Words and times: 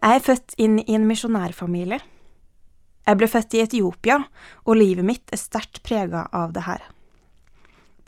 Jeg 0.00 0.16
er 0.16 0.22
født 0.24 0.54
inn 0.56 0.78
i 0.80 0.94
en 0.96 1.02
misjonærfamilie. 1.04 1.98
Jeg 3.04 3.18
ble 3.20 3.26
født 3.28 3.56
i 3.56 3.60
Etiopia, 3.60 4.16
og 4.64 4.78
livet 4.78 5.04
mitt 5.04 5.32
er 5.34 5.40
sterkt 5.40 5.82
prega 5.84 6.22
av 6.32 6.54
det 6.56 6.62
her. 6.64 6.86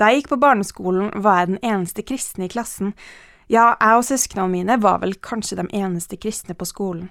Da 0.01 0.09
jeg 0.09 0.23
gikk 0.23 0.31
på 0.31 0.39
barneskolen, 0.41 1.11
var 1.21 1.43
jeg 1.43 1.51
den 1.51 1.59
eneste 1.61 2.05
kristne 2.09 2.47
i 2.47 2.53
klassen. 2.53 2.95
Ja, 3.53 3.75
jeg 3.77 3.99
og 3.99 4.07
søsknene 4.09 4.49
mine 4.49 4.79
var 4.81 5.03
vel 5.03 5.13
kanskje 5.21 5.59
de 5.61 5.67
eneste 5.77 6.17
kristne 6.17 6.57
på 6.57 6.65
skolen. 6.71 7.11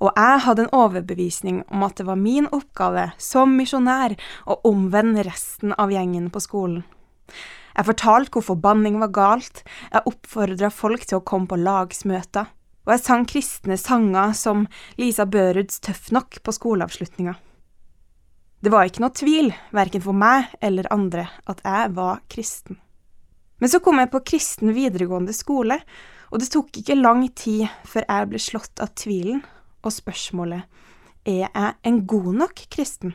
Og 0.00 0.16
jeg 0.16 0.38
hadde 0.46 0.64
en 0.64 0.72
overbevisning 0.78 1.58
om 1.68 1.84
at 1.84 2.00
det 2.00 2.06
var 2.08 2.16
min 2.16 2.48
oppgave 2.56 3.10
som 3.20 3.52
misjonær 3.58 4.14
å 4.48 4.56
omvende 4.70 5.26
resten 5.28 5.76
av 5.76 5.92
gjengen 5.92 6.30
på 6.32 6.40
skolen. 6.40 6.86
Jeg 7.76 7.86
fortalte 7.90 8.32
hvorfor 8.32 8.56
banning 8.64 8.96
var 9.02 9.12
galt, 9.12 9.60
jeg 9.92 10.08
oppfordra 10.08 10.72
folk 10.72 11.04
til 11.04 11.20
å 11.20 11.26
komme 11.26 11.52
på 11.52 11.60
lagsmøter, 11.60 12.48
og 12.90 12.96
jeg 12.96 13.04
sang 13.04 13.22
kristne 13.30 13.76
sanger 13.78 14.32
som 14.34 14.64
Lisa 14.98 15.22
Børuds 15.30 15.78
Tøff 15.78 16.08
nok 16.10 16.40
på 16.42 16.54
skoleavslutninga. 16.56 17.36
Det 18.60 18.72
var 18.74 18.88
ikke 18.90 19.04
noe 19.04 19.14
tvil, 19.14 19.52
verken 19.70 20.02
for 20.02 20.18
meg 20.18 20.50
eller 20.58 20.90
andre, 20.90 21.28
at 21.46 21.62
jeg 21.62 21.92
var 21.94 22.18
kristen. 22.26 22.80
Men 23.62 23.70
så 23.70 23.78
kom 23.78 24.02
jeg 24.02 24.10
på 24.10 24.24
kristen 24.26 24.74
videregående 24.74 25.36
skole, 25.36 25.78
og 26.34 26.42
det 26.42 26.50
tok 26.50 26.82
ikke 26.82 26.98
lang 26.98 27.22
tid 27.38 27.70
før 27.86 28.08
jeg 28.08 28.28
ble 28.32 28.42
slått 28.42 28.82
av 28.82 28.90
tvilen 28.98 29.44
og 29.86 29.94
spørsmålet 29.94 30.66
er 31.30 31.46
jeg 31.46 31.72
en 31.86 32.02
god 32.10 32.34
nok 32.42 32.66
kristen? 32.74 33.14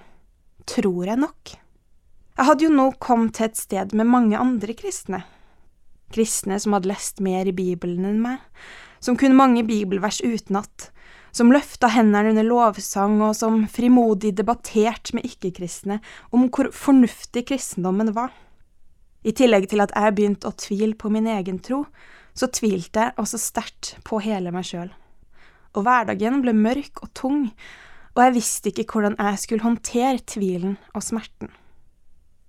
Tror 0.72 1.04
jeg 1.12 1.20
nok? 1.20 1.55
Jeg 2.36 2.48
hadde 2.48 2.64
jo 2.64 2.71
nå 2.71 2.88
kommet 3.04 3.36
til 3.36 3.49
et 3.49 3.60
sted 3.60 3.92
med 3.92 4.08
mange 4.08 4.40
andre 4.40 4.76
kristne. 4.77 5.26
Kristne 6.16 6.62
som 6.64 6.77
hadde 6.77 6.94
lest 6.94 7.20
mer 7.20 7.49
i 7.49 7.55
Bibelen 7.55 8.08
enn 8.08 8.24
meg, 8.24 8.40
som 9.06 9.18
kunne 9.20 9.38
mange 9.38 9.62
bibelvers 9.68 10.20
utenat, 10.26 10.90
som 11.36 11.54
løfta 11.54 11.92
hendene 11.94 12.34
under 12.34 12.48
lovsang, 12.48 13.20
og 13.22 13.36
som 13.38 13.64
frimodig 13.70 14.34
debatterte 14.40 15.14
med 15.18 15.28
ikke-kristne 15.30 16.00
om 16.34 16.50
hvor 16.50 16.72
fornuftig 16.74 17.46
kristendommen 17.52 18.16
var. 18.18 18.34
I 19.26 19.34
tillegg 19.36 19.70
til 19.70 19.86
at 19.86 19.94
jeg 19.94 20.18
begynte 20.18 20.50
å 20.50 20.58
tvile 20.58 20.98
på 20.98 21.14
min 21.14 21.30
egen 21.30 21.62
tro, 21.62 21.86
så 22.36 22.50
tvilte 22.52 23.08
jeg 23.08 23.20
også 23.22 23.42
sterkt 23.42 23.96
på 24.06 24.20
hele 24.26 24.52
meg 24.54 24.68
sjøl 24.68 24.94
og 25.76 25.84
hverdagen 25.84 26.42
ble 26.44 26.56
mørk 26.56 27.04
og 27.04 27.12
tung, 27.18 27.44
og 28.16 28.24
jeg 28.24 28.36
visste 28.38 28.72
ikke 28.72 28.88
hvordan 28.94 29.18
jeg 29.20 29.42
skulle 29.42 29.66
håndtere 29.66 30.24
tvilen 30.24 30.78
og 30.96 31.04
smerten. 31.04 31.52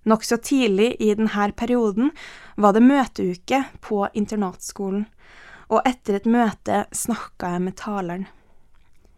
Nokså 0.07 0.39
tidlig 0.39 0.93
i 1.03 1.11
denne 1.19 1.49
perioden 1.59 2.13
var 2.57 2.77
det 2.77 2.85
møteuke 2.87 3.65
på 3.83 4.05
internatskolen, 4.15 5.09
og 5.69 5.83
etter 5.89 6.19
et 6.19 6.29
møte 6.31 6.85
snakka 6.95 7.57
jeg 7.57 7.65
med 7.67 7.77
taleren. 7.81 8.27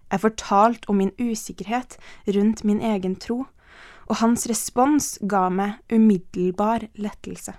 Jeg 0.08 0.24
fortalte 0.24 0.88
om 0.88 1.00
min 1.02 1.12
usikkerhet 1.20 1.98
rundt 2.34 2.64
min 2.64 2.80
egen 2.80 3.16
tro, 3.20 3.44
og 4.08 4.20
hans 4.22 4.46
respons 4.48 5.18
ga 5.28 5.48
meg 5.52 5.76
umiddelbar 5.92 6.88
lettelse. 6.96 7.52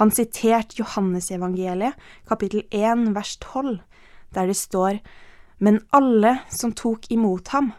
Han 0.00 0.12
siterte 0.12 0.76
Johannesevangeliet, 0.80 1.96
kapittel 2.28 2.66
1, 2.70 3.08
vers 3.16 3.36
12, 3.40 3.80
der 4.36 4.52
det 4.52 4.56
står 4.56 5.00
men 5.60 5.82
alle 5.92 6.38
som 6.48 6.72
tok 6.72 7.10
imot 7.12 7.52
ham, 7.52 7.72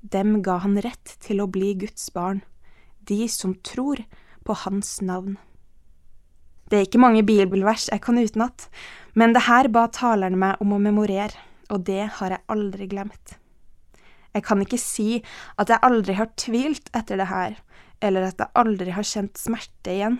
dem 0.00 0.38
ga 0.42 0.56
han 0.64 0.78
rett 0.80 1.16
til 1.20 1.42
å 1.44 1.48
bli 1.52 1.74
Guds 1.82 2.08
barn, 2.14 2.40
de 3.04 3.26
som 3.28 3.52
tror 3.60 4.00
på 4.46 4.56
hans 4.64 4.96
navn. 5.04 5.36
Det 6.66 6.78
er 6.78 6.86
ikke 6.88 7.02
mange 7.02 7.26
bibelvers 7.28 7.90
jeg 7.92 8.00
kan 8.06 8.16
utenat, 8.18 8.70
men 9.16 9.32
det 9.32 9.46
her 9.46 9.70
ba 9.72 9.86
taleren 9.88 10.36
meg 10.38 10.60
om 10.60 10.74
å 10.76 10.82
memorere, 10.82 11.32
og 11.72 11.86
det 11.88 12.04
har 12.18 12.34
jeg 12.34 12.44
aldri 12.52 12.86
glemt. 12.90 13.36
Jeg 14.36 14.44
kan 14.44 14.60
ikke 14.60 14.78
si 14.80 15.22
at 15.56 15.70
jeg 15.72 15.82
aldri 15.86 16.18
har 16.18 16.34
tvilt 16.36 16.90
etter 16.96 17.16
det 17.16 17.30
her, 17.30 17.56
eller 18.04 18.28
at 18.28 18.42
jeg 18.42 18.52
aldri 18.60 18.92
har 18.92 19.06
kjent 19.08 19.40
smerte 19.40 19.94
igjen. 19.94 20.18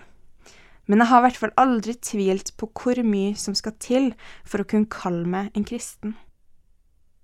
Men 0.86 1.02
jeg 1.02 1.10
har 1.10 1.20
i 1.20 1.26
hvert 1.26 1.40
fall 1.42 1.52
aldri 1.60 1.96
tvilt 2.00 2.54
på 2.56 2.70
hvor 2.72 3.02
mye 3.04 3.34
som 3.36 3.56
skal 3.58 3.74
til 3.82 4.12
for 4.46 4.62
å 4.62 4.68
kunne 4.70 4.88
kalle 4.88 5.28
meg 5.28 5.52
en 5.52 5.66
kristen. 5.68 6.14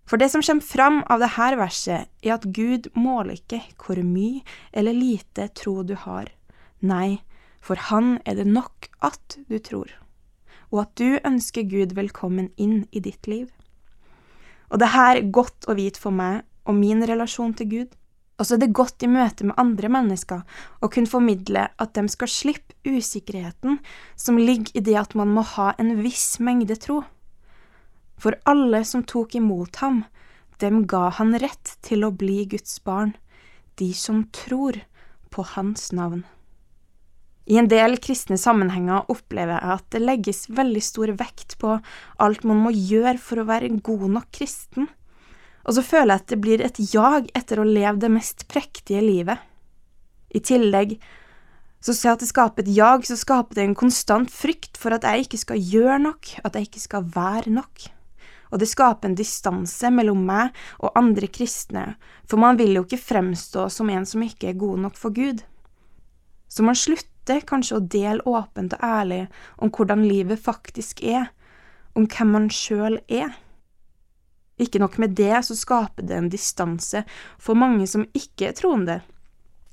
For 0.05 0.21
det 0.21 0.29
som 0.33 0.43
kommer 0.45 0.67
fram 0.67 1.01
av 1.09 1.23
dette 1.23 1.57
verset, 1.57 2.11
er 2.21 2.35
at 2.35 2.49
Gud 2.53 2.91
måler 2.99 3.39
ikke 3.39 3.63
hvor 3.81 4.03
mye 4.05 4.43
eller 4.75 4.99
lite 4.99 5.49
tro 5.57 5.81
du 5.87 5.95
har. 5.97 6.29
Nei, 6.83 7.23
for 7.63 7.79
Han 7.89 8.19
er 8.27 8.35
det 8.43 8.51
nok 8.51 8.91
at 9.01 9.39
du 9.49 9.57
tror, 9.63 9.89
og 10.73 10.87
at 10.87 10.95
du 10.99 11.21
ønsker 11.21 11.69
Gud 11.69 11.93
velkommen 11.95 12.49
inn 12.57 12.87
i 12.91 13.03
ditt 13.05 13.29
liv. 13.29 13.51
Og 14.73 14.81
det 14.81 14.93
her 14.95 15.19
er 15.21 15.33
godt 15.35 15.69
å 15.69 15.77
vite 15.77 16.01
for 16.01 16.17
meg 16.17 16.43
og 16.65 16.79
min 16.79 17.05
relasjon 17.05 17.53
til 17.59 17.69
Gud. 17.69 17.91
Og 18.41 18.49
så 18.49 18.57
er 18.57 18.63
det 18.63 18.73
godt 18.75 19.05
i 19.05 19.11
møte 19.13 19.45
med 19.47 19.59
andre 19.61 19.91
mennesker 19.93 20.41
å 20.81 20.89
kunne 20.91 21.11
formidle 21.11 21.67
at 21.77 21.93
de 21.95 22.07
skal 22.11 22.31
slippe 22.33 22.75
usikkerheten 22.89 23.77
som 24.19 24.41
ligger 24.41 24.73
i 24.81 24.85
det 24.89 24.97
at 24.99 25.13
man 25.19 25.31
må 25.37 25.45
ha 25.55 25.75
en 25.79 25.93
viss 26.01 26.41
mengde 26.41 26.79
tro. 26.81 27.03
For 28.17 28.39
alle 28.49 28.81
som 28.89 29.05
tok 29.05 29.37
imot 29.37 29.83
ham, 29.85 30.05
dem 30.63 30.87
ga 30.89 31.11
han 31.19 31.37
rett 31.43 31.77
til 31.85 32.07
å 32.07 32.15
bli 32.15 32.47
Guds 32.49 32.79
barn, 32.87 33.13
de 33.77 33.93
som 33.95 34.25
tror 34.33 34.81
på 35.31 35.45
hans 35.55 35.91
navn. 35.93 36.25
I 37.51 37.59
en 37.59 37.69
del 37.71 37.97
kristne 38.03 38.39
sammenhenger 38.39 39.09
opplever 39.11 39.57
jeg 39.57 39.77
at 39.77 39.87
det 39.95 40.03
legges 40.03 40.45
veldig 40.53 40.83
stor 40.85 41.13
vekt 41.19 41.57
på 41.63 41.77
alt 42.23 42.45
man 42.47 42.61
må 42.63 42.71
gjøre 42.75 43.19
for 43.19 43.43
å 43.43 43.49
være 43.49 43.73
god 43.83 44.05
nok 44.19 44.29
kristen, 44.35 44.87
og 45.63 45.77
så 45.77 45.83
føler 45.87 46.15
jeg 46.15 46.23
at 46.23 46.31
det 46.31 46.41
blir 46.43 46.63
et 46.63 46.79
jag 46.93 47.31
etter 47.39 47.63
å 47.63 47.67
leve 47.67 47.99
det 48.03 48.11
mest 48.11 48.47
prektige 48.51 49.03
livet. 49.03 49.39
I 50.35 50.43
tillegg 50.43 50.97
så 51.83 51.95
ser 51.95 52.09
jeg 52.09 52.17
at 52.17 52.23
det 52.23 52.31
skaper 52.31 52.65
et 52.65 52.77
jag, 52.77 53.07
så 53.07 53.19
skaper 53.19 53.59
det 53.59 53.67
en 53.67 53.79
konstant 53.79 54.31
frykt 54.31 54.79
for 54.79 54.95
at 54.95 55.07
jeg 55.07 55.27
ikke 55.27 55.43
skal 55.43 55.67
gjøre 55.75 55.99
nok, 56.03 56.37
at 56.47 56.59
jeg 56.59 56.71
ikke 56.71 56.87
skal 56.87 57.11
være 57.15 57.55
nok 57.55 57.91
og 58.53 58.61
det 58.61 58.69
skaper 58.69 59.09
en 59.09 59.17
distanse 59.17 59.91
mellom 59.91 60.27
meg 60.29 60.53
og 60.85 60.93
andre 60.99 61.29
kristne, 61.33 61.95
for 62.29 62.41
man 62.41 62.59
vil 62.61 62.77
jo 62.77 62.85
ikke 62.85 63.01
fremstå 63.01 63.67
som 63.73 63.91
en 63.91 64.05
som 64.09 64.25
ikke 64.25 64.51
er 64.53 64.61
god 64.61 64.85
nok 64.85 64.99
for 65.01 65.15
Gud. 65.17 65.41
Så 66.53 66.65
man 66.67 66.77
slutter 66.77 67.09
kanskje 67.27 67.77
å 67.79 67.85
dele 67.87 68.25
åpent 68.27 68.75
og 68.75 68.83
ærlig 68.83 69.27
om 69.59 69.71
hvordan 69.71 70.03
livet 70.07 70.41
faktisk 70.43 71.03
er, 71.03 71.31
om 71.95 72.07
hvem 72.07 72.33
man 72.35 72.51
sjøl 72.51 72.99
er. 73.09 73.33
Ikke 74.59 74.81
nok 74.83 74.99
med 74.99 75.15
det, 75.17 75.45
så 75.45 75.57
skaper 75.57 76.03
det 76.07 76.17
en 76.17 76.31
distanse 76.33 77.05
for 77.39 77.55
mange 77.59 77.87
som 77.87 78.07
ikke 78.15 78.51
er 78.51 78.57
troende. 78.59 79.01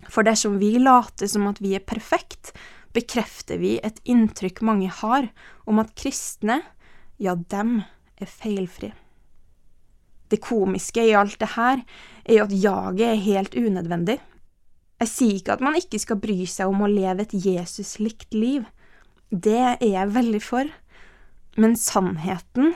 For 0.07 0.23
dersom 0.23 0.59
vi 0.61 0.77
later 0.79 1.27
som 1.27 1.47
at 1.49 1.59
vi 1.61 1.75
er 1.75 1.83
perfekt, 1.83 2.53
bekrefter 2.95 3.59
vi 3.61 3.77
et 3.83 3.99
inntrykk 4.09 4.61
mange 4.65 4.89
har 5.01 5.29
om 5.69 5.81
at 5.81 5.93
kristne, 5.99 6.61
ja, 7.19 7.35
dem, 7.35 7.81
er 8.19 8.27
feilfri. 8.29 8.93
Det 10.29 10.41
komiske 10.43 11.03
i 11.03 11.15
alt 11.17 11.39
det 11.41 11.53
her 11.55 11.81
er 12.23 12.35
jo 12.37 12.45
at 12.45 12.53
jaget 12.53 13.07
er 13.07 13.23
helt 13.25 13.55
unødvendig. 13.57 14.19
Jeg 14.99 15.11
sier 15.11 15.37
ikke 15.37 15.55
at 15.55 15.63
man 15.63 15.77
ikke 15.79 15.99
skal 16.01 16.19
bry 16.19 16.43
seg 16.49 16.71
om 16.71 16.83
å 16.83 16.91
leve 16.91 17.23
et 17.23 17.35
Jesus-likt 17.35 18.35
liv. 18.35 18.65
Det 19.31 19.59
er 19.77 19.85
jeg 19.85 20.15
veldig 20.15 20.41
for. 20.43 20.67
Men 21.59 21.75
sannheten 21.79 22.73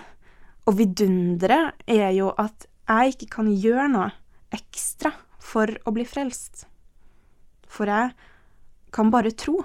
og 0.68 0.78
vidunderet 0.80 1.84
er 1.88 2.12
jo 2.16 2.32
at 2.40 2.68
jeg 2.88 3.16
ikke 3.16 3.30
kan 3.38 3.52
gjøre 3.52 3.90
noe 3.92 4.10
ekstra 4.56 5.12
for 5.44 5.72
å 5.84 5.94
bli 5.96 6.06
frelst. 6.08 6.66
For 7.68 7.90
jeg 7.90 8.14
kan 8.94 9.12
bare 9.12 9.34
tro. 9.36 9.64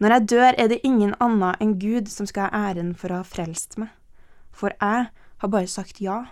Når 0.00 0.12
jeg 0.12 0.28
dør, 0.32 0.52
er 0.60 0.68
det 0.68 0.84
ingen 0.84 1.14
annen 1.24 1.56
enn 1.60 1.76
Gud 1.80 2.08
som 2.12 2.28
skal 2.28 2.50
ha 2.50 2.68
æren 2.70 2.92
for 2.96 3.12
å 3.12 3.22
ha 3.22 3.26
frelst 3.26 3.78
meg, 3.80 3.92
for 4.52 4.74
jeg 4.76 5.08
har 5.08 5.52
bare 5.52 5.70
sagt 5.72 6.02
ja. 6.04 6.26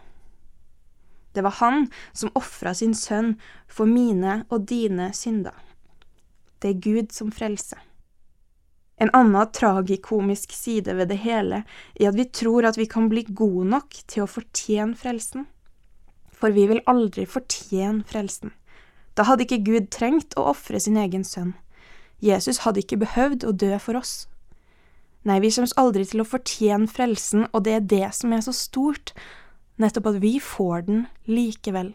Det 1.35 1.43
var 1.43 1.59
han 1.61 1.89
som 2.13 2.33
ofra 2.39 2.75
sin 2.75 2.95
sønn 2.95 3.35
for 3.69 3.91
mine 3.91 4.45
og 4.49 4.69
dine 4.71 5.11
synder. 5.13 5.57
Det 6.63 6.71
er 6.71 6.83
Gud 6.85 7.13
som 7.13 7.33
frelser. 7.35 7.81
En 8.97 9.11
annen 9.13 9.51
tragikomisk 9.53 10.53
side 10.55 10.95
ved 10.95 11.11
det 11.11 11.19
hele 11.25 11.65
er 11.99 12.09
at 12.09 12.17
vi 12.17 12.29
tror 12.31 12.69
at 12.69 12.79
vi 12.79 12.87
kan 12.87 13.09
bli 13.11 13.25
gode 13.27 13.67
nok 13.73 13.97
til 14.07 14.25
å 14.25 14.31
fortjene 14.31 14.95
frelsen. 14.95 15.49
For 16.31 16.55
vi 16.55 16.69
vil 16.71 16.85
aldri 16.91 17.27
fortjene 17.27 18.07
frelsen. 18.07 18.55
Da 19.19 19.27
hadde 19.27 19.47
ikke 19.47 19.65
Gud 19.67 19.91
trengt 19.95 20.39
å 20.39 20.47
ofre 20.55 20.79
sin 20.81 20.97
egen 20.99 21.27
sønn. 21.27 21.55
Jesus 22.23 22.63
hadde 22.63 22.83
ikke 22.83 23.03
behøvd 23.03 23.47
å 23.47 23.53
dø 23.53 23.75
for 23.83 23.99
oss. 23.99 24.25
Nei, 25.25 25.41
vi 25.41 25.51
kommer 25.55 25.73
aldri 25.81 26.05
til 26.07 26.23
å 26.23 26.29
fortjene 26.29 26.91
frelsen, 26.91 27.47
og 27.53 27.65
det 27.65 27.75
er 27.75 27.87
det 27.93 28.09
som 28.15 28.33
er 28.37 28.43
så 28.45 28.53
stort, 28.55 29.15
nettopp 29.81 30.13
at 30.13 30.23
vi 30.23 30.39
får 30.41 30.87
den 30.89 31.05
likevel. 31.27 31.95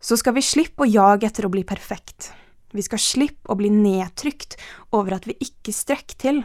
Så 0.00 0.18
skal 0.20 0.36
vi 0.36 0.44
slippe 0.46 0.84
å 0.84 0.90
jage 0.90 1.26
etter 1.26 1.48
å 1.48 1.52
bli 1.52 1.64
perfekt. 1.66 2.32
Vi 2.70 2.84
skal 2.84 3.00
slippe 3.02 3.50
å 3.50 3.56
bli 3.58 3.70
nedtrykt 3.72 4.58
over 4.94 5.16
at 5.16 5.26
vi 5.26 5.34
ikke 5.42 5.74
strekker 5.74 6.20
til, 6.20 6.42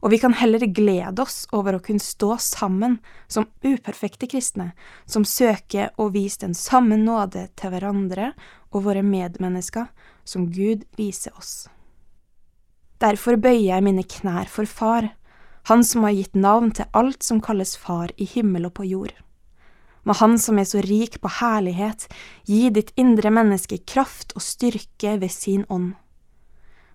og 0.00 0.12
vi 0.12 0.20
kan 0.22 0.36
heller 0.38 0.62
glede 0.70 1.24
oss 1.24 1.44
over 1.56 1.76
å 1.76 1.82
kunne 1.82 2.02
stå 2.02 2.36
sammen 2.40 2.98
som 3.26 3.48
uperfekte 3.64 4.28
kristne, 4.30 4.70
som 5.04 5.26
søker 5.26 5.90
å 5.98 6.08
vise 6.14 6.44
den 6.44 6.54
samme 6.54 6.98
nåde 7.00 7.48
til 7.58 7.72
hverandre 7.74 8.32
og 8.70 8.84
våre 8.86 9.02
medmennesker 9.02 9.88
som 10.24 10.50
Gud 10.52 10.84
viser 10.96 11.34
oss. 11.36 11.66
Derfor 13.02 13.36
bøyer 13.36 13.74
jeg 13.74 13.84
mine 13.84 14.06
knær 14.06 14.48
for 14.48 14.66
Far, 14.66 15.12
Han 15.66 15.82
som 15.82 16.04
har 16.06 16.14
gitt 16.14 16.36
navn 16.38 16.70
til 16.70 16.86
alt 16.94 17.24
som 17.26 17.40
kalles 17.42 17.74
Far 17.76 18.12
i 18.16 18.24
himmel 18.24 18.68
og 18.68 18.76
på 18.78 18.84
jord. 18.86 19.25
Må 20.06 20.14
Han 20.20 20.38
som 20.38 20.58
er 20.58 20.68
så 20.70 20.80
rik 20.84 21.18
på 21.20 21.30
herlighet, 21.40 22.06
gi 22.46 22.70
ditt 22.70 22.92
indre 22.96 23.32
menneske 23.34 23.80
kraft 23.82 24.36
og 24.38 24.44
styrke 24.44 25.16
ved 25.18 25.32
sin 25.34 25.66
ånd. 25.68 25.94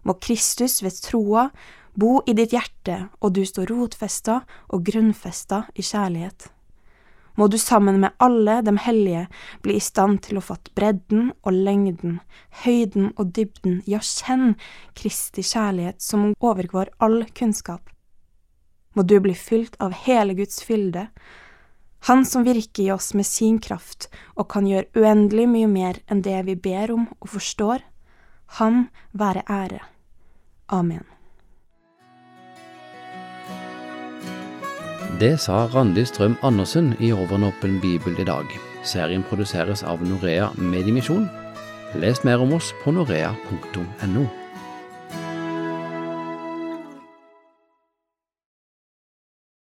Må 0.08 0.16
Kristus 0.24 0.80
ved 0.81 0.96
troa 1.04 1.50
bo 1.94 2.22
i 2.25 2.34
ditt 2.34 2.56
hjerte, 2.56 3.10
og 3.19 3.36
du 3.36 3.44
står 3.46 3.68
rotfesta 3.69 4.42
og 4.72 4.88
grunnfesta 4.88 5.66
i 5.75 5.84
kjærlighet. 5.84 6.48
Må 7.36 7.48
du 7.48 7.58
sammen 7.58 8.00
med 8.00 8.16
alle 8.19 8.58
dem 8.62 8.78
hellige 8.78 9.28
bli 9.64 9.78
i 9.80 9.84
stand 9.84 10.19
til 10.25 10.40
å 10.40 10.44
fatte 10.44 10.74
bredden 10.75 11.31
og 11.44 11.56
lengden, 11.56 12.19
høyden 12.64 13.12
og 13.16 13.31
dybden, 13.36 13.80
ja, 13.88 14.02
kjenn 14.04 14.57
Kristi 14.96 15.44
kjærlighet 15.44 16.02
som 16.04 16.34
overgår 16.40 16.92
all 17.00 17.24
kunnskap. 17.36 17.88
Må 18.96 19.04
du 19.07 19.18
bli 19.24 19.36
fylt 19.36 19.78
av 19.80 19.96
hele 20.04 20.36
Guds 20.36 20.60
fylde, 20.68 21.07
Han 22.09 22.25
som 22.25 22.44
virker 22.44 22.83
i 22.83 22.92
oss 22.92 23.13
med 23.13 23.25
sin 23.25 23.59
kraft 23.62 24.09
og 24.33 24.50
kan 24.50 24.65
gjøre 24.65 24.89
uendelig 24.98 25.48
mye 25.51 25.69
mer 25.69 26.01
enn 26.09 26.24
det 26.25 26.39
vi 26.48 26.57
ber 26.57 26.94
om 26.95 27.07
og 27.19 27.30
forstår, 27.38 27.86
Han 28.59 28.89
være 29.13 29.44
ære. 29.48 29.80
Amen. 30.68 31.06
Det 35.19 35.39
sa 35.39 35.68
Randi 35.71 36.03
Strøm 36.06 36.36
Andersen 36.44 36.95
i 37.00 37.13
Overnåpen 37.13 37.80
bibel 37.80 38.19
i 38.19 38.25
dag. 38.27 38.45
Serien 38.83 39.24
produseres 39.24 39.83
av 39.83 40.01
Norea 40.04 40.50
Mediemisjon. 40.57 41.30
Les 41.95 42.24
mer 42.25 42.42
om 42.42 42.57
oss 42.57 42.74
på 42.83 42.92
norea.no. 42.92 44.41